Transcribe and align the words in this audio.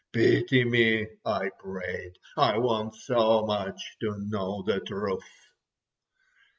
"Pity 0.11 0.63
me," 0.63 1.05
I 1.23 1.51
prayed, 1.59 2.13
"I 2.35 2.57
want 2.57 2.95
so 2.95 3.45
much 3.45 3.97
to 3.99 4.17
know 4.17 4.63
the 4.63 4.79
truth." 4.79 5.23